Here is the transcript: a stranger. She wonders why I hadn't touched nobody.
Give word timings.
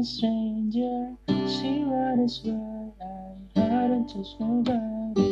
a 0.00 0.04
stranger. 0.04 1.14
She 1.46 1.84
wonders 1.84 2.40
why 2.44 2.90
I 3.56 3.60
hadn't 3.60 4.08
touched 4.08 4.40
nobody. 4.40 5.29